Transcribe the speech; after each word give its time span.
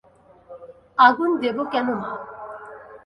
আগুন 0.97 1.29
দেব 1.41 1.57
কেন 1.71 1.87
মা? 1.93 2.11